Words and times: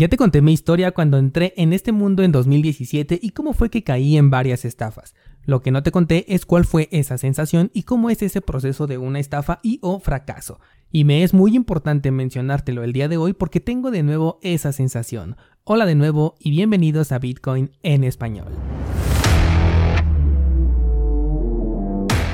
Ya 0.00 0.08
te 0.08 0.16
conté 0.16 0.40
mi 0.40 0.54
historia 0.54 0.92
cuando 0.92 1.18
entré 1.18 1.52
en 1.58 1.74
este 1.74 1.92
mundo 1.92 2.22
en 2.22 2.32
2017 2.32 3.20
y 3.20 3.32
cómo 3.32 3.52
fue 3.52 3.68
que 3.68 3.84
caí 3.84 4.16
en 4.16 4.30
varias 4.30 4.64
estafas. 4.64 5.14
Lo 5.44 5.60
que 5.60 5.72
no 5.72 5.82
te 5.82 5.90
conté 5.90 6.24
es 6.34 6.46
cuál 6.46 6.64
fue 6.64 6.88
esa 6.90 7.18
sensación 7.18 7.70
y 7.74 7.82
cómo 7.82 8.08
es 8.08 8.22
ese 8.22 8.40
proceso 8.40 8.86
de 8.86 8.96
una 8.96 9.20
estafa 9.20 9.60
y 9.62 9.78
o 9.82 10.00
fracaso. 10.00 10.58
Y 10.90 11.04
me 11.04 11.22
es 11.22 11.34
muy 11.34 11.54
importante 11.54 12.12
mencionártelo 12.12 12.82
el 12.82 12.94
día 12.94 13.08
de 13.08 13.18
hoy 13.18 13.34
porque 13.34 13.60
tengo 13.60 13.90
de 13.90 14.02
nuevo 14.02 14.38
esa 14.40 14.72
sensación. 14.72 15.36
Hola 15.64 15.84
de 15.84 15.96
nuevo 15.96 16.34
y 16.40 16.50
bienvenidos 16.50 17.12
a 17.12 17.18
Bitcoin 17.18 17.72
en 17.82 18.02
español. 18.02 18.54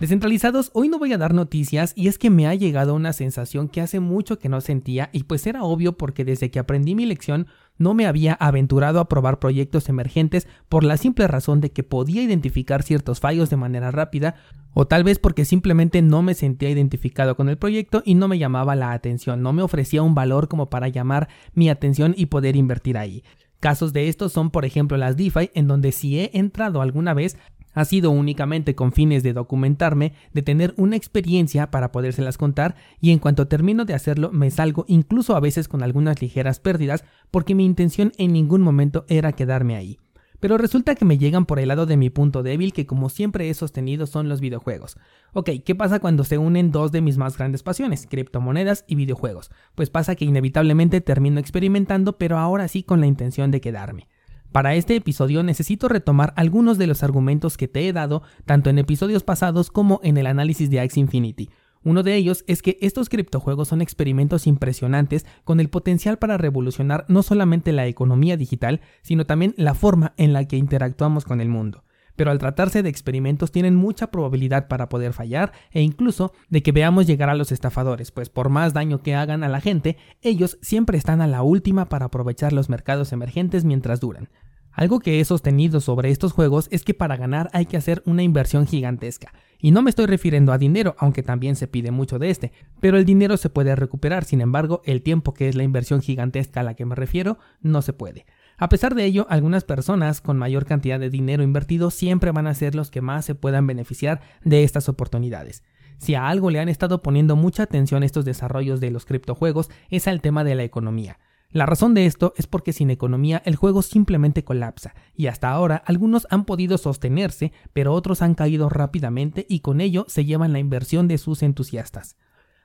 Descentralizados, 0.00 0.70
hoy 0.74 0.90
no 0.90 0.98
voy 0.98 1.14
a 1.14 1.18
dar 1.18 1.32
noticias 1.32 1.94
y 1.96 2.08
es 2.08 2.18
que 2.18 2.28
me 2.28 2.46
ha 2.46 2.54
llegado 2.54 2.94
una 2.94 3.14
sensación 3.14 3.66
que 3.66 3.80
hace 3.80 3.98
mucho 3.98 4.38
que 4.38 4.50
no 4.50 4.60
sentía 4.60 5.08
y 5.10 5.22
pues 5.22 5.46
era 5.46 5.64
obvio 5.64 5.96
porque 5.96 6.22
desde 6.22 6.50
que 6.50 6.58
aprendí 6.58 6.94
mi 6.94 7.06
lección 7.06 7.46
no 7.78 7.94
me 7.94 8.06
había 8.06 8.34
aventurado 8.34 9.00
a 9.00 9.08
probar 9.08 9.38
proyectos 9.38 9.88
emergentes 9.88 10.48
por 10.68 10.84
la 10.84 10.98
simple 10.98 11.26
razón 11.28 11.62
de 11.62 11.72
que 11.72 11.82
podía 11.82 12.22
identificar 12.22 12.82
ciertos 12.82 13.20
fallos 13.20 13.48
de 13.48 13.56
manera 13.56 13.90
rápida 13.90 14.34
o 14.74 14.86
tal 14.86 15.02
vez 15.02 15.18
porque 15.18 15.46
simplemente 15.46 16.02
no 16.02 16.20
me 16.20 16.34
sentía 16.34 16.68
identificado 16.68 17.34
con 17.34 17.48
el 17.48 17.56
proyecto 17.56 18.02
y 18.04 18.16
no 18.16 18.28
me 18.28 18.38
llamaba 18.38 18.76
la 18.76 18.92
atención, 18.92 19.40
no 19.40 19.54
me 19.54 19.62
ofrecía 19.62 20.02
un 20.02 20.14
valor 20.14 20.48
como 20.48 20.68
para 20.68 20.88
llamar 20.88 21.28
mi 21.54 21.70
atención 21.70 22.14
y 22.18 22.26
poder 22.26 22.56
invertir 22.56 22.98
ahí. 22.98 23.24
Casos 23.60 23.94
de 23.94 24.08
estos 24.08 24.32
son 24.32 24.50
por 24.50 24.66
ejemplo 24.66 24.98
las 24.98 25.16
DeFi 25.16 25.52
en 25.54 25.66
donde 25.66 25.90
si 25.92 26.20
he 26.20 26.32
entrado 26.34 26.82
alguna 26.82 27.14
vez 27.14 27.38
ha 27.76 27.84
sido 27.84 28.10
únicamente 28.10 28.74
con 28.74 28.90
fines 28.90 29.22
de 29.22 29.34
documentarme, 29.34 30.14
de 30.32 30.42
tener 30.42 30.74
una 30.78 30.96
experiencia 30.96 31.70
para 31.70 31.92
podérselas 31.92 32.38
contar 32.38 32.74
y 33.02 33.10
en 33.12 33.18
cuanto 33.18 33.48
termino 33.48 33.84
de 33.84 33.92
hacerlo 33.92 34.32
me 34.32 34.50
salgo 34.50 34.86
incluso 34.88 35.36
a 35.36 35.40
veces 35.40 35.68
con 35.68 35.82
algunas 35.82 36.22
ligeras 36.22 36.58
pérdidas 36.58 37.04
porque 37.30 37.54
mi 37.54 37.66
intención 37.66 38.12
en 38.16 38.32
ningún 38.32 38.62
momento 38.62 39.04
era 39.08 39.32
quedarme 39.32 39.76
ahí. 39.76 39.98
Pero 40.40 40.56
resulta 40.56 40.94
que 40.94 41.04
me 41.04 41.18
llegan 41.18 41.44
por 41.44 41.58
el 41.58 41.68
lado 41.68 41.84
de 41.84 41.98
mi 41.98 42.08
punto 42.08 42.42
débil 42.42 42.72
que 42.72 42.86
como 42.86 43.10
siempre 43.10 43.50
he 43.50 43.54
sostenido 43.54 44.06
son 44.06 44.30
los 44.30 44.40
videojuegos. 44.40 44.96
Ok, 45.34 45.50
¿qué 45.62 45.74
pasa 45.74 46.00
cuando 46.00 46.24
se 46.24 46.38
unen 46.38 46.72
dos 46.72 46.92
de 46.92 47.02
mis 47.02 47.18
más 47.18 47.36
grandes 47.36 47.62
pasiones, 47.62 48.06
criptomonedas 48.06 48.84
y 48.88 48.94
videojuegos? 48.94 49.50
Pues 49.74 49.90
pasa 49.90 50.14
que 50.14 50.24
inevitablemente 50.24 51.02
termino 51.02 51.40
experimentando 51.40 52.16
pero 52.16 52.38
ahora 52.38 52.68
sí 52.68 52.82
con 52.82 53.00
la 53.00 53.06
intención 53.06 53.50
de 53.50 53.60
quedarme. 53.60 54.08
Para 54.52 54.74
este 54.74 54.96
episodio 54.96 55.42
necesito 55.42 55.88
retomar 55.88 56.32
algunos 56.36 56.78
de 56.78 56.86
los 56.86 57.02
argumentos 57.02 57.56
que 57.56 57.68
te 57.68 57.88
he 57.88 57.92
dado 57.92 58.22
tanto 58.44 58.70
en 58.70 58.78
episodios 58.78 59.22
pasados 59.22 59.70
como 59.70 60.00
en 60.02 60.16
el 60.16 60.26
análisis 60.26 60.70
de 60.70 60.80
Axie 60.80 61.00
Infinity. 61.00 61.50
Uno 61.84 62.02
de 62.02 62.16
ellos 62.16 62.42
es 62.48 62.62
que 62.62 62.78
estos 62.80 63.08
criptojuegos 63.08 63.68
son 63.68 63.80
experimentos 63.80 64.46
impresionantes 64.46 65.24
con 65.44 65.60
el 65.60 65.68
potencial 65.68 66.18
para 66.18 66.36
revolucionar 66.36 67.04
no 67.08 67.22
solamente 67.22 67.70
la 67.72 67.86
economía 67.86 68.36
digital, 68.36 68.80
sino 69.02 69.24
también 69.24 69.54
la 69.56 69.74
forma 69.74 70.12
en 70.16 70.32
la 70.32 70.46
que 70.48 70.56
interactuamos 70.56 71.24
con 71.24 71.40
el 71.40 71.48
mundo 71.48 71.85
pero 72.16 72.30
al 72.30 72.38
tratarse 72.38 72.82
de 72.82 72.88
experimentos 72.88 73.52
tienen 73.52 73.76
mucha 73.76 74.10
probabilidad 74.10 74.68
para 74.68 74.88
poder 74.88 75.12
fallar 75.12 75.52
e 75.70 75.82
incluso 75.82 76.32
de 76.48 76.62
que 76.62 76.72
veamos 76.72 77.06
llegar 77.06 77.28
a 77.28 77.34
los 77.34 77.52
estafadores, 77.52 78.10
pues 78.10 78.30
por 78.30 78.48
más 78.48 78.72
daño 78.72 79.02
que 79.02 79.14
hagan 79.14 79.44
a 79.44 79.48
la 79.48 79.60
gente, 79.60 79.96
ellos 80.22 80.58
siempre 80.62 80.98
están 80.98 81.20
a 81.20 81.26
la 81.26 81.42
última 81.42 81.88
para 81.88 82.06
aprovechar 82.06 82.52
los 82.52 82.68
mercados 82.68 83.12
emergentes 83.12 83.64
mientras 83.64 84.00
duran. 84.00 84.28
Algo 84.76 85.00
que 85.00 85.20
he 85.20 85.24
sostenido 85.24 85.80
sobre 85.80 86.10
estos 86.10 86.32
juegos 86.32 86.68
es 86.70 86.84
que 86.84 86.92
para 86.92 87.16
ganar 87.16 87.48
hay 87.54 87.64
que 87.64 87.78
hacer 87.78 88.02
una 88.04 88.22
inversión 88.22 88.66
gigantesca. 88.66 89.32
Y 89.58 89.70
no 89.70 89.80
me 89.80 89.88
estoy 89.88 90.04
refiriendo 90.04 90.52
a 90.52 90.58
dinero, 90.58 90.94
aunque 90.98 91.22
también 91.22 91.56
se 91.56 91.66
pide 91.66 91.90
mucho 91.90 92.18
de 92.18 92.28
este, 92.28 92.52
pero 92.78 92.98
el 92.98 93.06
dinero 93.06 93.38
se 93.38 93.48
puede 93.48 93.74
recuperar, 93.74 94.24
sin 94.24 94.42
embargo, 94.42 94.82
el 94.84 95.00
tiempo 95.00 95.32
que 95.32 95.48
es 95.48 95.54
la 95.54 95.62
inversión 95.62 96.02
gigantesca 96.02 96.60
a 96.60 96.62
la 96.62 96.74
que 96.74 96.84
me 96.84 96.94
refiero 96.94 97.38
no 97.62 97.80
se 97.80 97.94
puede. 97.94 98.26
A 98.58 98.70
pesar 98.70 98.94
de 98.94 99.04
ello, 99.04 99.26
algunas 99.28 99.64
personas 99.64 100.22
con 100.22 100.38
mayor 100.38 100.64
cantidad 100.64 100.98
de 100.98 101.10
dinero 101.10 101.42
invertido 101.42 101.90
siempre 101.90 102.32
van 102.32 102.46
a 102.46 102.54
ser 102.54 102.74
los 102.74 102.90
que 102.90 103.02
más 103.02 103.24
se 103.26 103.34
puedan 103.34 103.66
beneficiar 103.66 104.22
de 104.44 104.64
estas 104.64 104.88
oportunidades. 104.88 105.62
Si 105.98 106.14
a 106.14 106.28
algo 106.28 106.50
le 106.50 106.60
han 106.60 106.68
estado 106.68 107.02
poniendo 107.02 107.36
mucha 107.36 107.64
atención 107.64 108.02
estos 108.02 108.24
desarrollos 108.24 108.80
de 108.80 108.90
los 108.90 109.04
criptojuegos 109.04 109.70
es 109.90 110.08
al 110.08 110.22
tema 110.22 110.42
de 110.42 110.54
la 110.54 110.64
economía. 110.64 111.18
La 111.50 111.64
razón 111.64 111.94
de 111.94 112.06
esto 112.06 112.34
es 112.36 112.46
porque 112.46 112.72
sin 112.72 112.90
economía 112.90 113.40
el 113.44 113.56
juego 113.56 113.82
simplemente 113.82 114.42
colapsa, 114.42 114.94
y 115.14 115.28
hasta 115.28 115.50
ahora 115.50 115.82
algunos 115.86 116.26
han 116.30 116.44
podido 116.44 116.76
sostenerse, 116.76 117.52
pero 117.72 117.92
otros 117.92 118.20
han 118.20 118.34
caído 118.34 118.68
rápidamente 118.68 119.46
y 119.48 119.60
con 119.60 119.80
ello 119.80 120.06
se 120.08 120.24
llevan 120.24 120.52
la 120.52 120.58
inversión 120.58 121.08
de 121.08 121.18
sus 121.18 121.42
entusiastas. 121.42 122.16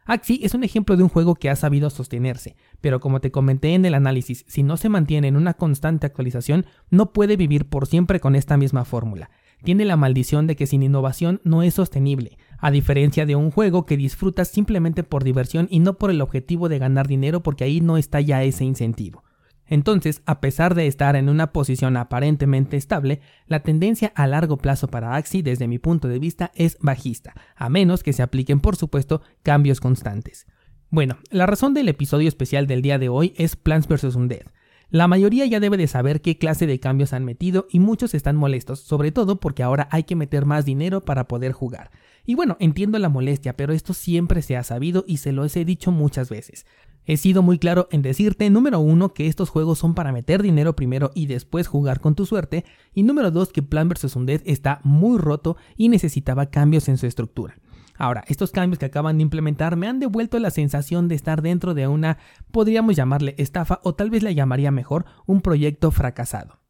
Axie 0.06 0.40
es 0.44 0.54
un 0.56 0.64
ejemplo 0.64 0.98
de 0.98 1.04
un 1.04 1.10
juego 1.10 1.36
que 1.36 1.50
ha 1.50 1.56
sabido 1.56 1.90
sostenerse, 1.90 2.56
pero 2.82 3.00
como 3.00 3.22
te 3.22 3.32
comenté 3.32 3.76
en 3.76 3.86
el 3.86 3.94
análisis, 3.94 4.44
si 4.48 4.64
no 4.64 4.76
se 4.78 4.90
mantiene 4.90 5.28
en 5.28 5.36
una 5.36 5.54
constante 5.54 6.08
actualización, 6.08 6.66
no 6.90 7.14
puede 7.14 7.38
vivir 7.38 7.66
por 7.66 7.86
siempre 7.86 8.20
con 8.20 8.36
esta 8.36 8.58
misma 8.58 8.84
fórmula. 8.84 9.30
Tiene 9.64 9.86
la 9.86 9.98
maldición 9.98 10.48
de 10.48 10.56
que 10.56 10.66
sin 10.66 10.82
innovación 10.82 11.40
no 11.44 11.62
es 11.62 11.76
sostenible, 11.76 12.38
a 12.58 12.72
diferencia 12.72 13.28
de 13.28 13.36
un 13.36 13.52
juego 13.52 13.86
que 13.86 13.96
disfrutas 13.96 14.48
simplemente 14.48 15.04
por 15.04 15.24
diversión 15.24 15.68
y 15.70 15.80
no 15.80 16.00
por 16.00 16.10
el 16.10 16.22
objetivo 16.22 16.68
de 16.68 16.80
ganar 16.80 17.08
dinero 17.08 17.44
porque 17.44 17.64
ahí 17.64 17.80
no 17.80 17.98
está 17.98 18.22
ya 18.22 18.44
ese 18.44 18.66
incentivo. 18.66 19.24
Entonces, 19.72 20.22
a 20.26 20.42
pesar 20.42 20.76
de 20.76 20.86
estar 20.86 21.16
en 21.16 21.30
una 21.30 21.54
posición 21.54 21.96
aparentemente 21.96 22.76
estable, 22.76 23.22
la 23.48 23.64
tendencia 23.64 24.12
a 24.16 24.28
largo 24.28 24.58
plazo 24.58 24.90
para 24.90 25.16
Axie 25.16 25.44
desde 25.44 25.70
mi 25.70 25.80
punto 25.80 26.10
de 26.10 26.20
vista 26.20 26.52
es 26.56 26.78
bajista, 26.82 27.34
a 27.56 27.70
menos 27.70 28.04
que 28.04 28.12
se 28.12 28.22
apliquen 28.22 28.60
por 28.60 28.76
supuesto 28.76 29.22
cambios 29.44 29.80
constantes. 29.80 30.46
Bueno, 30.90 31.20
la 31.30 31.46
razón 31.46 31.74
del 31.74 31.88
episodio 31.88 32.28
especial 32.28 32.68
del 32.68 32.82
día 32.82 33.00
de 33.00 33.08
hoy 33.08 33.34
es 33.38 33.56
Plants 33.56 33.88
vs. 33.88 34.14
Undead. 34.18 34.48
La 34.90 35.08
mayoría 35.08 35.46
ya 35.46 35.62
debe 35.62 35.78
de 35.78 35.88
saber 35.88 36.20
qué 36.20 36.38
clase 36.38 36.68
de 36.68 36.82
cambios 36.82 37.14
han 37.14 37.24
metido 37.24 37.66
y 37.72 37.80
muchos 37.80 38.14
están 38.14 38.36
molestos, 38.36 38.82
sobre 38.82 39.14
todo 39.14 39.40
porque 39.40 39.64
ahora 39.64 39.88
hay 39.90 40.04
que 40.04 40.18
meter 40.18 40.44
más 40.44 40.66
dinero 40.66 41.06
para 41.06 41.30
poder 41.30 41.54
jugar. 41.54 41.92
Y 42.26 42.36
bueno, 42.36 42.58
entiendo 42.60 43.00
la 43.00 43.08
molestia, 43.08 43.56
pero 43.56 43.72
esto 43.72 43.94
siempre 43.94 44.42
se 44.42 44.58
ha 44.58 44.64
sabido 44.64 45.06
y 45.08 45.18
se 45.18 45.32
lo 45.32 45.46
he 45.46 45.64
dicho 45.64 45.94
muchas 45.94 46.30
veces. 46.30 46.66
He 47.06 47.18
sido 47.18 47.42
muy 47.42 47.58
claro 47.58 47.88
en 47.92 48.02
decirte, 48.02 48.50
número 48.50 48.80
uno, 48.80 49.14
que 49.14 49.28
estos 49.28 49.50
juegos 49.50 49.80
son 49.80 49.96
para 49.96 50.12
meter 50.12 50.42
dinero 50.44 50.76
primero 50.76 51.12
y 51.16 51.26
después 51.26 51.68
jugar 51.68 52.00
con 52.00 52.16
tu 52.16 52.26
suerte, 52.26 52.64
y 52.94 53.04
número 53.04 53.32
dos, 53.32 53.52
que 53.52 53.64
Plan 53.64 53.90
vs. 53.90 54.16
Undead 54.16 54.42
está 54.46 54.82
muy 54.84 55.18
roto 55.18 55.58
y 55.76 55.90
necesitaba 55.90 56.48
cambios 56.48 56.88
en 56.90 56.98
su 56.98 57.08
estructura. 57.08 57.58
Ahora, 57.98 58.24
estos 58.28 58.52
cambios 58.52 58.80
que 58.80 58.86
acaban 58.86 59.18
de 59.18 59.24
implementar 59.24 59.76
me 59.76 59.88
han 59.88 60.00
devuelto 60.00 60.40
la 60.40 60.50
sensación 60.50 61.08
de 61.08 61.16
estar 61.16 61.42
dentro 61.42 61.74
de 61.74 61.88
una, 61.88 62.18
podríamos 62.52 62.96
llamarle 62.96 63.36
estafa 63.38 63.80
o 63.84 63.94
tal 63.94 64.10
vez 64.10 64.24
la 64.24 64.32
llamaría 64.32 64.72
mejor, 64.72 65.06
un 65.26 65.42
proyecto 65.42 65.92
fracasado. 65.92 66.61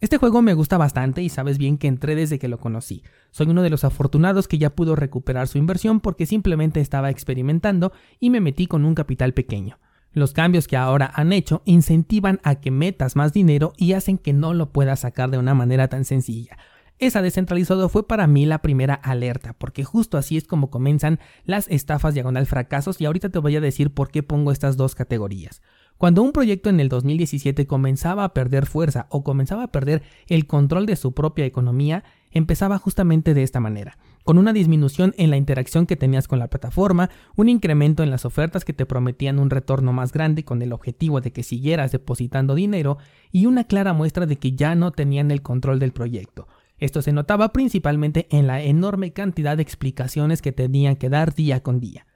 Este 0.00 0.16
juego 0.16 0.40
me 0.40 0.54
gusta 0.54 0.78
bastante 0.78 1.22
y 1.22 1.28
sabes 1.28 1.58
bien 1.58 1.76
que 1.76 1.86
entré 1.86 2.14
desde 2.14 2.38
que 2.38 2.48
lo 2.48 2.58
conocí. 2.58 3.02
Soy 3.32 3.48
uno 3.48 3.60
de 3.60 3.68
los 3.68 3.84
afortunados 3.84 4.48
que 4.48 4.56
ya 4.56 4.70
pudo 4.70 4.96
recuperar 4.96 5.46
su 5.46 5.58
inversión 5.58 6.00
porque 6.00 6.24
simplemente 6.24 6.80
estaba 6.80 7.10
experimentando 7.10 7.92
y 8.18 8.30
me 8.30 8.40
metí 8.40 8.66
con 8.66 8.86
un 8.86 8.94
capital 8.94 9.34
pequeño. 9.34 9.78
Los 10.14 10.32
cambios 10.32 10.68
que 10.68 10.78
ahora 10.78 11.12
han 11.14 11.34
hecho 11.34 11.60
incentivan 11.66 12.40
a 12.44 12.54
que 12.56 12.70
metas 12.70 13.14
más 13.14 13.34
dinero 13.34 13.74
y 13.76 13.92
hacen 13.92 14.16
que 14.16 14.32
no 14.32 14.54
lo 14.54 14.72
puedas 14.72 15.00
sacar 15.00 15.30
de 15.30 15.36
una 15.36 15.54
manera 15.54 15.88
tan 15.88 16.06
sencilla. 16.06 16.56
Esa 16.98 17.20
descentralizado 17.20 17.90
fue 17.90 18.08
para 18.08 18.26
mí 18.26 18.46
la 18.46 18.62
primera 18.62 18.94
alerta, 18.94 19.52
porque 19.52 19.84
justo 19.84 20.16
así 20.16 20.38
es 20.38 20.46
como 20.46 20.70
comienzan 20.70 21.20
las 21.44 21.68
estafas 21.68 22.14
diagonal 22.14 22.46
fracasos 22.46 23.02
y 23.02 23.04
ahorita 23.04 23.28
te 23.28 23.38
voy 23.38 23.54
a 23.56 23.60
decir 23.60 23.92
por 23.92 24.10
qué 24.10 24.22
pongo 24.22 24.50
estas 24.50 24.78
dos 24.78 24.94
categorías. 24.94 25.60
Cuando 26.00 26.22
un 26.22 26.32
proyecto 26.32 26.70
en 26.70 26.80
el 26.80 26.88
2017 26.88 27.66
comenzaba 27.66 28.24
a 28.24 28.32
perder 28.32 28.64
fuerza 28.64 29.06
o 29.10 29.22
comenzaba 29.22 29.64
a 29.64 29.70
perder 29.70 30.00
el 30.28 30.46
control 30.46 30.86
de 30.86 30.96
su 30.96 31.12
propia 31.12 31.44
economía, 31.44 32.04
empezaba 32.30 32.78
justamente 32.78 33.34
de 33.34 33.42
esta 33.42 33.60
manera, 33.60 33.98
con 34.24 34.38
una 34.38 34.54
disminución 34.54 35.12
en 35.18 35.28
la 35.28 35.36
interacción 35.36 35.84
que 35.84 35.96
tenías 35.96 36.26
con 36.26 36.38
la 36.38 36.48
plataforma, 36.48 37.10
un 37.36 37.50
incremento 37.50 38.02
en 38.02 38.10
las 38.10 38.24
ofertas 38.24 38.64
que 38.64 38.72
te 38.72 38.86
prometían 38.86 39.38
un 39.38 39.50
retorno 39.50 39.92
más 39.92 40.10
grande 40.10 40.42
con 40.42 40.62
el 40.62 40.72
objetivo 40.72 41.20
de 41.20 41.32
que 41.32 41.42
siguieras 41.42 41.92
depositando 41.92 42.54
dinero 42.54 42.96
y 43.30 43.44
una 43.44 43.64
clara 43.64 43.92
muestra 43.92 44.24
de 44.24 44.36
que 44.36 44.52
ya 44.52 44.74
no 44.74 44.92
tenían 44.92 45.30
el 45.30 45.42
control 45.42 45.78
del 45.80 45.92
proyecto. 45.92 46.48
Esto 46.78 47.02
se 47.02 47.12
notaba 47.12 47.52
principalmente 47.52 48.26
en 48.30 48.46
la 48.46 48.62
enorme 48.62 49.12
cantidad 49.12 49.54
de 49.54 49.62
explicaciones 49.64 50.40
que 50.40 50.52
tenían 50.52 50.96
que 50.96 51.10
dar 51.10 51.34
día 51.34 51.62
con 51.62 51.78
día. 51.78 52.06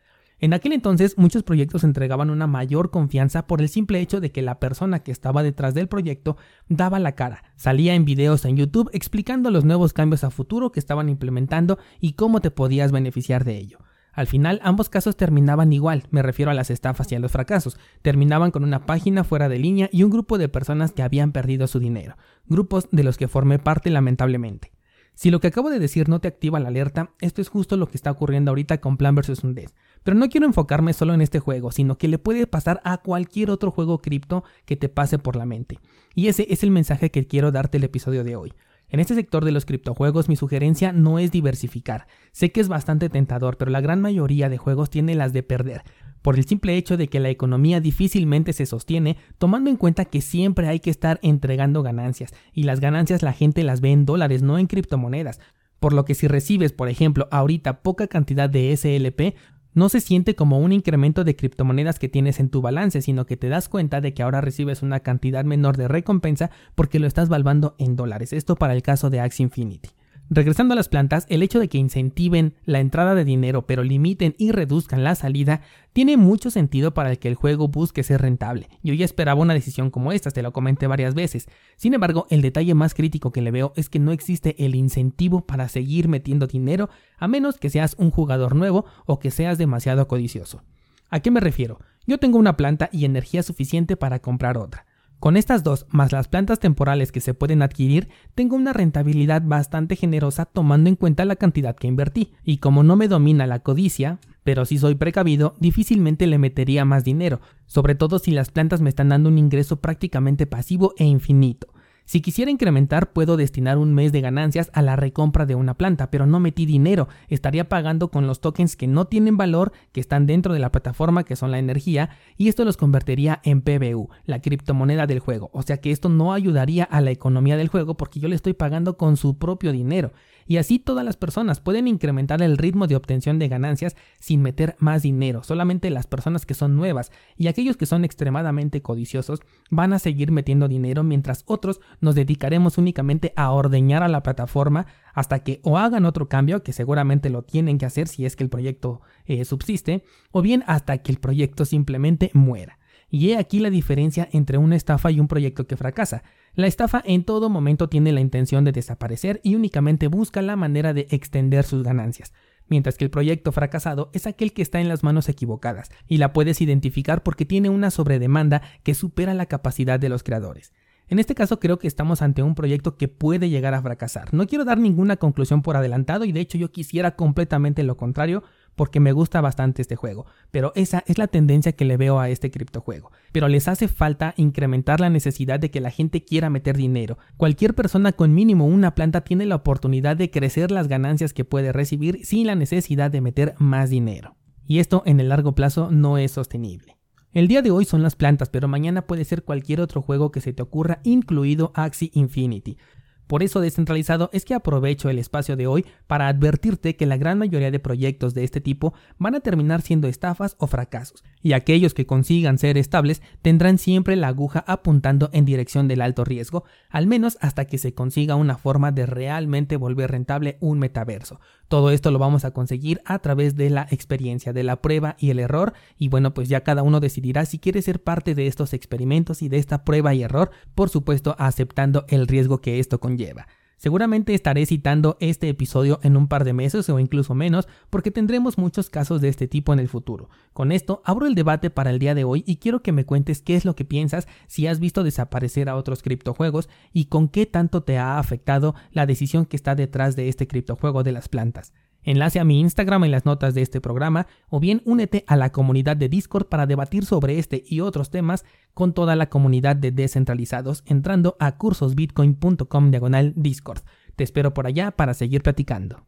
En 0.41 0.53
aquel 0.53 0.73
entonces 0.73 1.17
muchos 1.17 1.43
proyectos 1.43 1.85
entregaban 1.85 2.31
una 2.31 2.47
mayor 2.47 2.91
confianza 2.91 3.47
por 3.47 3.61
el 3.61 3.69
simple 3.69 4.01
hecho 4.01 4.21
de 4.21 4.33
que 4.33 4.43
la 4.43 4.59
persona 4.59 5.01
que 5.01 5.13
estaba 5.13 5.43
detrás 5.43 5.75
del 5.75 5.89
proyecto 5.89 6.37
daba 6.69 6.99
la 6.99 7.13
cara, 7.13 7.45
salía 7.57 7.95
en 7.95 8.05
videos 8.05 8.45
en 8.45 8.57
YouTube 8.57 8.91
explicando 8.93 9.51
los 9.51 9.65
nuevos 9.65 9.93
cambios 9.93 10.25
a 10.25 10.31
futuro 10.31 10.73
que 10.73 10.81
estaban 10.81 11.09
implementando 11.09 11.79
y 12.01 12.13
cómo 12.15 12.41
te 12.41 12.51
podías 12.51 12.93
beneficiar 12.93 13.45
de 13.45 13.57
ello. 13.57 13.79
Al 14.13 14.27
final 14.29 14.61
ambos 14.63 14.89
casos 14.89 15.17
terminaban 15.17 15.73
igual, 15.73 16.05
me 16.11 16.23
refiero 16.23 16.51
a 16.51 16.55
las 16.55 16.71
estafas 16.71 17.11
y 17.11 17.17
a 17.17 17.19
los 17.19 17.33
fracasos, 17.33 17.79
terminaban 18.03 18.53
con 18.53 18.63
una 18.63 18.87
página 18.87 19.25
fuera 19.25 19.49
de 19.49 19.59
línea 19.59 19.89
y 19.93 20.05
un 20.05 20.11
grupo 20.11 20.39
de 20.39 20.49
personas 20.49 20.93
que 20.93 21.03
habían 21.03 21.33
perdido 21.33 21.67
su 21.67 21.81
dinero, 21.81 22.17
grupos 22.47 22.89
de 22.93 23.03
los 23.03 23.17
que 23.17 23.29
formé 23.29 23.59
parte 23.59 23.91
lamentablemente. 23.91 24.73
Si 25.15 25.31
lo 25.31 25.41
que 25.41 25.47
acabo 25.47 25.71
de 25.71 25.79
decir 25.79 26.09
no 26.09 26.21
te 26.21 26.29
activa 26.29 26.59
la 26.59 26.69
alerta, 26.69 27.11
esto 27.21 27.41
es 27.41 27.49
justo 27.49 27.77
lo 27.77 27.89
que 27.89 27.97
está 27.97 28.11
ocurriendo 28.11 28.51
ahorita 28.51 28.81
con 28.81 28.97
Plan 28.97 29.15
vs. 29.15 29.45
Undead. 29.45 29.71
Pero 30.03 30.17
no 30.17 30.29
quiero 30.29 30.47
enfocarme 30.47 30.93
solo 30.93 31.15
en 31.15 31.21
este 31.21 31.39
juego, 31.39 31.73
sino 31.73 31.97
que 31.97 32.09
le 32.09 32.19
puede 32.19 32.47
pasar 32.47 32.81
a 32.85 32.99
cualquier 32.99 33.51
otro 33.51 33.71
juego 33.71 33.99
cripto 33.99 34.45
que 34.65 34.77
te 34.77 34.89
pase 34.89 35.19
por 35.19 35.37
la 35.37 35.47
mente. 35.47 35.79
Y 36.15 36.29
ese 36.29 36.47
es 36.51 36.63
el 36.63 36.71
mensaje 36.71 37.11
que 37.11 37.27
quiero 37.27 37.53
darte 37.53 37.79
el 37.79 37.85
episodio 37.85 38.25
de 38.25 38.37
hoy. 38.37 38.53
En 38.89 39.01
este 39.01 39.15
sector 39.15 39.45
de 39.45 39.53
los 39.53 39.65
criptojuegos 39.65 40.29
mi 40.29 40.37
sugerencia 40.37 40.93
no 40.93 41.19
es 41.19 41.31
diversificar. 41.31 42.07
Sé 42.33 42.53
que 42.53 42.61
es 42.61 42.69
bastante 42.69 43.09
tentador, 43.09 43.57
pero 43.57 43.71
la 43.71 43.81
gran 43.81 44.01
mayoría 44.01 44.49
de 44.49 44.59
juegos 44.59 44.91
tiene 44.91 45.15
las 45.15 45.33
de 45.33 45.43
perder, 45.43 45.83
por 46.25 46.37
el 46.39 46.47
simple 46.47 46.77
hecho 46.77 46.97
de 46.97 47.09
que 47.09 47.21
la 47.21 47.29
economía 47.29 47.81
difícilmente 47.81 48.55
se 48.55 48.65
sostiene, 48.65 49.19
tomando 49.37 49.69
en 49.69 49.77
cuenta 49.77 50.07
que 50.07 50.23
siempre 50.23 50.69
hay 50.69 50.81
que 50.81 50.89
estar 50.89 51.21
entregando 51.23 51.83
ganancias, 51.83 52.33
y 52.53 52.63
las 52.63 52.81
ganancias 52.81 53.23
la 53.23 53.35
gente 53.35 53.63
las 53.63 53.83
ve 53.83 53.93
en 53.93 54.07
dólares, 54.07 54.43
no 54.43 54.59
en 54.59 54.67
criptomonedas. 54.67 55.39
Por 55.81 55.93
lo 55.93 56.07
que 56.07 56.15
si 56.15 56.27
recibes, 56.27 56.73
por 56.73 56.89
ejemplo, 56.89 57.29
ahorita 57.31 57.83
poca 57.83 58.07
cantidad 58.07 58.49
de 58.49 58.75
SLP, 58.75 59.37
no 59.75 59.89
se 59.89 60.01
siente 60.01 60.35
como 60.35 60.59
un 60.59 60.73
incremento 60.73 61.25
de 61.25 61.37
criptomonedas 61.37 61.99
que 61.99 62.09
tienes 62.09 62.41
en 62.41 62.49
tu 62.49 62.63
balance, 62.63 63.03
sino 63.03 63.27
que 63.27 63.37
te 63.37 63.49
das 63.49 63.69
cuenta 63.69 64.01
de 64.01 64.15
que 64.15 64.23
ahora 64.23 64.41
recibes 64.41 64.83
una 64.83 65.01
cantidad 65.01 65.45
menor 65.45 65.77
de 65.77 65.89
recompensa 65.89 66.51
porque 66.75 66.99
lo 66.99 67.07
estás 67.07 67.29
valvando 67.29 67.75
en 67.79 67.97
dólares. 67.97 68.33
Esto 68.33 68.57
para 68.57 68.75
el 68.75 68.83
caso 68.83 69.11
de 69.11 69.21
Axie 69.21 69.45
Infinity. 69.45 69.91
Regresando 70.31 70.73
a 70.73 70.77
las 70.77 70.89
plantas, 70.89 71.27
el 71.29 71.43
hecho 71.43 71.61
de 71.61 71.69
que 71.69 71.77
incentiven 71.77 72.55
la 72.65 72.81
entrada 72.81 73.15
de 73.15 73.27
dinero 73.27 73.67
pero 73.67 73.83
limiten 73.83 74.35
y 74.39 74.53
reduzcan 74.53 75.05
la 75.05 75.15
salida 75.15 75.61
tiene 75.93 76.17
mucho 76.17 76.51
sentido 76.51 76.95
para 76.95 77.11
el 77.11 77.19
que 77.19 77.29
el 77.29 77.35
juego 77.35 77.69
busque 77.69 78.03
ser 78.03 78.23
rentable. 78.23 78.69
Yo 78.83 78.95
ya 78.95 79.05
esperaba 79.05 79.43
una 79.43 79.53
decisión 79.53 79.91
como 79.91 80.13
esta, 80.13 80.31
te 80.31 80.43
lo 80.43 80.53
comenté 80.53 80.87
varias 80.87 81.15
veces. 81.15 81.47
Sin 81.77 81.93
embargo, 81.93 82.27
el 82.31 82.41
detalle 82.41 82.73
más 82.75 82.95
crítico 82.95 83.33
que 83.33 83.43
le 83.43 83.51
veo 83.51 83.75
es 83.77 83.91
que 83.91 83.99
no 83.99 84.13
existe 84.13 84.65
el 84.65 84.75
incentivo 84.75 85.47
para 85.47 85.69
seguir 85.69 86.09
metiendo 86.09 86.47
dinero 86.47 86.89
a 87.19 87.29
menos 87.29 87.59
que 87.59 87.71
seas 87.71 87.95
un 87.99 88.11
jugador 88.11 88.57
nuevo 88.57 88.87
o 89.05 89.19
que 89.19 89.31
seas 89.31 89.59
demasiado 89.59 90.09
codicioso. 90.09 90.63
¿A 91.11 91.21
qué 91.21 91.31
me 91.31 91.41
refiero? 91.41 91.79
Yo 92.07 92.19
tengo 92.19 92.39
una 92.39 92.57
planta 92.57 92.89
y 92.93 93.05
energía 93.05 93.43
suficiente 93.43 93.97
para 93.97 94.21
comprar 94.21 94.57
otra. 94.57 94.87
Con 95.25 95.39
estas 95.39 95.65
dos, 95.65 95.87
más 95.89 96.13
las 96.13 96.29
plantas 96.29 96.61
temporales 96.61 97.11
que 97.11 97.23
se 97.23 97.33
pueden 97.33 97.63
adquirir, 97.63 98.11
tengo 98.35 98.57
una 98.57 98.75
rentabilidad 98.75 99.41
bastante 99.43 99.97
generosa 99.97 100.45
tomando 100.45 100.91
en 100.91 100.97
cuenta 100.97 101.25
la 101.25 101.37
cantidad 101.37 101.75
que 101.75 101.87
invertí. 101.87 102.35
Y 102.45 102.59
como 102.59 102.83
no 102.83 102.95
me 102.95 103.09
domina 103.09 103.47
la 103.47 103.61
codicia, 103.61 104.19
pero 104.43 104.67
si 104.67 104.77
soy 104.77 104.97
precavido, 104.97 105.55
difícilmente 105.59 106.27
le 106.27 106.37
metería 106.37 106.85
más 106.85 107.05
dinero, 107.05 107.41
sobre 107.65 107.95
todo 107.95 108.19
si 108.19 108.33
las 108.33 108.51
plantas 108.51 108.83
me 108.83 108.91
están 108.91 109.09
dando 109.09 109.31
un 109.31 109.39
ingreso 109.39 109.81
prácticamente 109.81 110.45
pasivo 110.47 110.93
e 110.99 111.07
infinito. 111.07 111.69
Si 112.07 112.21
quisiera 112.21 112.51
incrementar, 112.51 113.13
puedo 113.13 113.39
destinar 113.39 113.79
un 113.79 113.95
mes 113.95 114.13
de 114.13 114.21
ganancias 114.21 114.71
a 114.75 114.83
la 114.83 114.95
recompra 114.95 115.47
de 115.47 115.55
una 115.55 115.73
planta, 115.73 116.11
pero 116.11 116.27
no 116.27 116.39
metí 116.39 116.67
dinero, 116.67 117.09
estaría 117.29 117.71
pagando 117.71 118.09
con 118.09 118.27
los 118.27 118.43
tokens 118.43 118.77
que 118.77 118.87
no 118.87 119.07
tienen 119.07 119.39
valor, 119.39 119.73
que 119.91 120.01
están 120.01 120.27
dentro 120.27 120.53
de 120.53 120.59
la 120.59 120.71
plataforma, 120.71 121.25
que 121.25 121.35
son 121.35 121.51
la 121.51 121.59
energía, 121.59 122.11
y 122.37 122.49
esto 122.49 122.67
los 122.67 122.77
convertiría 122.77 123.41
en 123.43 123.63
PBU, 123.63 124.11
la 124.27 124.43
criptomoneda 124.43 125.07
del 125.07 125.21
juego. 125.21 125.49
O 125.55 125.63
sea 125.63 125.79
que 125.79 125.93
esto 125.93 126.11
no 126.11 126.35
ayudaría 126.35 126.85
a 126.85 127.01
la 127.01 127.11
economía 127.11 127.57
del 127.57 127.69
juego 127.69 127.97
porque 127.97 128.21
yo 128.21 128.29
le 128.29 128.37
estoy 128.37 128.53
pagando 128.53 128.99
con 128.99 129.17
su 129.17 129.39
propio 129.39 129.73
dinero. 129.73 130.13
Y 130.47 130.59
así 130.59 130.79
todas 130.79 131.05
las 131.05 131.17
personas 131.17 131.61
pueden 131.61 131.89
incrementar 131.89 132.43
el 132.43 132.59
ritmo 132.59 132.87
de 132.87 132.97
obtención 132.97 133.39
de 133.39 133.49
ganancias 133.49 133.97
sin 134.21 134.43
meter 134.43 134.77
más 134.79 135.03
dinero. 135.03 135.43
Solamente 135.43 135.91
las 135.91 136.07
personas 136.07 136.45
que 136.45 136.55
son 136.55 136.77
nuevas 136.77 137.13
y 137.37 137.47
aquellos 137.47 137.77
que 137.77 137.87
son 137.87 138.05
extremadamente 138.05 138.83
codiciosos 138.83 139.41
van 139.71 139.93
a 139.93 139.99
seguir 139.99 140.33
metiendo 140.33 140.69
dinero 140.69 141.03
mientras 141.03 141.45
otros 141.47 141.81
nos 142.01 142.15
dedicaremos 142.15 142.79
únicamente 142.79 143.33
a 143.37 143.51
ordeñar 143.51 144.03
a 144.03 144.09
la 144.09 144.23
plataforma 144.23 144.87
hasta 145.15 145.41
que 145.41 145.61
o 145.63 145.79
hagan 145.79 146.05
otro 146.05 146.29
cambio, 146.29 146.63
que 146.63 146.73
seguramente 146.73 147.31
lo 147.31 147.43
tienen 147.43 147.79
que 147.79 147.87
hacer 147.87 148.09
si 148.09 148.25
es 148.25 148.37
que 148.37 148.45
el 148.45 148.51
proyecto 148.51 149.01
eh, 149.27 149.45
subsiste, 149.45 150.05
o 150.31 150.43
bien 150.43 150.65
hasta 150.67 150.99
que 150.99 151.13
el 151.13 151.19
proyecto 151.19 151.65
simplemente 151.65 152.31
muera. 152.35 152.79
Y 153.11 153.31
he 153.31 153.37
aquí 153.37 153.61
la 153.61 153.71
diferencia 153.71 154.29
entre 154.33 154.59
una 154.59 154.75
estafa 154.75 155.11
y 155.13 155.21
un 155.21 155.29
proyecto 155.29 155.69
que 155.69 155.77
fracasa. 155.77 156.25
La 156.55 156.67
estafa 156.67 157.03
en 157.05 157.25
todo 157.25 157.49
momento 157.49 157.89
tiene 157.89 158.13
la 158.13 158.21
intención 158.21 158.65
de 158.65 158.73
desaparecer 158.73 159.41
y 159.45 159.55
únicamente 159.55 160.09
busca 160.09 160.43
la 160.43 160.57
manera 160.57 160.93
de 160.93 161.07
extender 161.11 161.65
sus 161.65 161.85
ganancias, 161.85 162.33
mientras 162.69 162.97
que 162.97 163.05
el 163.05 163.11
proyecto 163.11 163.53
fracasado 163.53 164.11
es 164.15 164.27
aquel 164.27 164.53
que 164.53 164.63
está 164.63 164.81
en 164.81 164.89
las 164.89 165.05
manos 165.05 165.29
equivocadas 165.29 165.91
y 166.09 166.17
la 166.19 166.33
puedes 166.33 166.61
identificar 166.61 167.23
porque 167.23 167.45
tiene 167.45 167.69
una 167.69 167.91
sobredemanda 167.91 168.63
que 168.83 168.95
supera 168.95 169.35
la 169.35 169.47
capacidad 169.47 170.01
de 170.01 170.09
los 170.09 170.23
creadores. 170.23 170.73
En 171.09 171.19
este 171.19 171.35
caso 171.35 171.61
creo 171.61 171.79
que 171.79 171.87
estamos 171.87 172.23
ante 172.23 172.43
un 172.43 172.55
proyecto 172.55 172.97
que 172.97 173.09
puede 173.09 173.51
llegar 173.51 173.75
a 173.75 173.83
fracasar. 173.83 174.33
No 174.33 174.47
quiero 174.47 174.65
dar 174.65 174.79
ninguna 174.79 175.17
conclusión 175.17 175.61
por 175.63 175.77
adelantado 175.77 176.25
y 176.25 176.33
de 176.33 176.41
hecho 176.41 176.57
yo 176.57 176.73
quisiera 176.73 177.15
completamente 177.15 177.83
lo 177.83 177.97
contrario, 177.97 178.43
porque 178.75 179.01
me 179.01 179.13
gusta 179.13 179.41
bastante 179.41 179.83
este 179.83 179.97
juego, 179.97 180.27
pero 180.51 180.73
esa 180.75 181.05
es 181.07 181.19
la 181.19 181.29
tendencia 181.29 181.73
que 181.73 181.85
le 181.85 181.97
veo 181.97 182.19
a 182.19 182.29
este 182.29 182.51
criptojuego. 182.51 183.13
Pero 183.33 183.49
les 183.49 183.69
hace 183.69 183.89
falta 183.89 184.35
incrementar 184.37 185.01
la 185.01 185.11
necesidad 185.11 185.61
de 185.61 185.71
que 185.71 185.81
la 185.81 185.91
gente 185.91 186.25
quiera 186.25 186.51
meter 186.51 186.77
dinero. 186.77 187.19
Cualquier 187.37 187.75
persona 187.75 188.13
con 188.13 188.35
mínimo 188.35 188.67
una 188.67 188.95
planta 188.95 189.23
tiene 189.23 189.47
la 189.47 189.57
oportunidad 189.57 190.17
de 190.17 190.31
crecer 190.31 190.71
las 190.71 190.89
ganancias 190.89 191.33
que 191.33 191.45
puede 191.45 191.73
recibir 191.73 192.25
sin 192.25 192.47
la 192.47 192.55
necesidad 192.55 193.11
de 193.11 193.21
meter 193.21 193.55
más 193.59 193.91
dinero. 193.91 194.37
Y 194.67 194.79
esto 194.79 195.03
en 195.07 195.21
el 195.21 195.29
largo 195.29 195.55
plazo 195.55 195.91
no 195.91 196.19
es 196.19 196.33
sostenible. 196.33 196.97
El 197.35 197.49
día 197.49 197.63
de 197.63 197.73
hoy 197.73 197.85
son 197.85 198.05
las 198.05 198.15
plantas, 198.15 198.49
pero 198.49 198.69
mañana 198.69 199.09
puede 199.09 199.25
ser 199.25 199.43
cualquier 199.43 199.81
otro 199.81 200.01
juego 200.01 200.31
que 200.31 200.41
se 200.41 200.53
te 200.53 200.63
ocurra, 200.63 201.01
incluido 201.03 201.73
Axie 201.75 202.13
Infinity. 202.15 202.79
Por 203.27 203.43
eso 203.43 203.61
descentralizado 203.61 204.29
es 204.33 204.45
que 204.45 204.55
aprovecho 204.55 205.09
el 205.09 205.19
espacio 205.19 205.57
de 205.57 205.67
hoy 205.67 205.87
para 206.07 206.29
advertirte 206.29 206.95
que 206.97 207.07
la 207.07 207.17
gran 207.17 207.39
mayoría 207.39 207.71
de 207.71 207.79
proyectos 207.79 208.35
de 208.35 208.45
este 208.45 208.61
tipo 208.61 208.93
van 209.19 209.35
a 209.35 209.41
terminar 209.41 209.81
siendo 209.81 210.09
estafas 210.09 210.57
o 210.59 210.67
fracasos, 210.67 211.25
y 211.41 211.55
aquellos 211.55 211.95
que 211.95 212.07
consigan 212.07 212.59
ser 212.59 212.77
estables 212.77 213.23
tendrán 213.41 213.79
siempre 213.79 214.17
la 214.17 214.29
aguja 214.29 214.63
apuntando 214.67 215.31
en 215.33 215.47
dirección 215.47 215.89
del 215.89 216.03
alto 216.03 216.25
riesgo, 216.25 216.65
al 216.91 217.07
menos 217.07 217.39
hasta 217.41 217.65
que 217.65 217.79
se 217.79 217.95
consiga 217.95 218.35
una 218.35 218.59
forma 218.59 218.93
de 218.93 219.07
realmente 219.07 219.77
volver 219.77 220.11
rentable 220.11 220.59
un 220.61 220.79
metaverso. 220.79 221.41
Todo 221.69 221.91
esto 221.91 222.11
lo 222.11 222.19
vamos 222.19 222.45
a 222.45 222.51
conseguir 222.51 223.01
a 223.07 223.19
través 223.21 223.57
de 223.57 223.71
la 223.71 223.87
experiencia, 223.91 224.53
de 224.53 224.65
la 224.65 224.83
prueba 224.83 225.17
y 225.19 225.31
el 225.31 225.39
error, 225.39 225.73
y 225.99 226.09
bueno, 226.09 226.35
pues 226.35 226.49
ya 226.51 226.63
cada 226.63 226.83
uno 226.83 227.01
decidirá 227.01 227.47
si 227.47 227.59
quiere 227.59 227.81
ser 227.81 228.03
parte 228.03 228.35
de 228.35 228.47
estos 228.47 228.75
experimentos 228.75 229.41
y 229.41 229.49
de 229.49 229.57
esta 229.57 229.85
prueba 229.85 230.13
y 230.15 230.23
error, 230.23 230.51
por 230.75 230.91
supuesto 230.91 231.35
aceptando 231.39 232.05
el 232.09 232.27
riesgo 232.27 232.61
que 232.61 232.79
esto 232.79 233.01
conlleva 233.01 233.14
lleva. 233.17 233.47
Seguramente 233.77 234.33
estaré 234.35 234.65
citando 234.65 235.19
este 235.21 235.49
episodio 235.49 236.01
en 236.03 236.17
un 236.17 236.27
par 236.27 236.45
de 236.45 236.55
meses 236.55 236.89
o 236.89 236.99
incluso 236.99 237.35
menos 237.35 237.69
porque 237.91 238.11
tendremos 238.11 238.57
muchos 238.57 238.89
casos 238.89 239.21
de 239.21 239.29
este 239.29 239.47
tipo 239.47 239.73
en 239.73 239.79
el 239.79 239.89
futuro. 239.89 240.31
Con 240.53 240.73
esto 240.73 241.03
abro 241.05 241.27
el 241.27 241.35
debate 241.35 241.69
para 241.69 241.91
el 241.91 241.99
día 241.99 242.15
de 242.15 242.25
hoy 242.25 242.45
y 242.47 242.57
quiero 242.57 242.83
que 242.83 242.93
me 242.93 243.05
cuentes 243.05 243.43
qué 243.43 243.57
es 243.57 243.67
lo 243.67 243.77
que 243.77 243.85
piensas 243.85 244.27
si 244.47 244.67
has 244.67 244.81
visto 244.81 245.03
desaparecer 245.03 245.69
a 245.69 245.77
otros 245.77 246.03
criptojuegos 246.03 246.71
y 246.93 247.07
con 247.07 247.29
qué 247.29 247.47
tanto 247.47 247.83
te 247.83 247.99
ha 247.99 248.19
afectado 248.19 248.75
la 248.91 249.05
decisión 249.05 249.45
que 249.45 249.57
está 249.57 249.75
detrás 249.75 250.17
de 250.17 250.29
este 250.29 250.47
criptojuego 250.47 251.03
de 251.03 251.13
las 251.13 251.29
plantas. 251.29 251.75
Enlace 252.05 252.39
a 252.39 252.45
mi 252.45 252.61
Instagram 252.61 253.05
en 253.05 253.11
las 253.11 253.25
notas 253.25 253.55
de 253.55 253.63
este 253.63 253.81
programa 253.81 254.27
o 254.49 254.61
bien 254.61 254.83
únete 254.85 255.25
a 255.27 255.37
la 255.37 255.51
comunidad 255.51 255.97
de 255.97 256.09
Discord 256.09 256.47
para 256.47 256.67
debatir 256.67 257.05
sobre 257.05 257.39
este 257.39 257.65
y 257.67 257.81
otros 257.81 258.11
temas 258.11 258.45
con 258.75 258.93
toda 258.93 259.17
la 259.17 259.29
comunidad 259.29 259.77
de 259.77 259.91
descentralizados 259.91 260.83
entrando 260.87 261.37
a 261.41 261.57
cursosbitcoin.com 261.57 262.91
diagonal 262.91 263.33
Discord. 263.37 263.83
Te 264.17 264.25
espero 264.25 264.55
por 264.55 264.67
allá 264.67 264.91
para 264.91 265.15
seguir 265.15 265.43
platicando. 265.43 266.03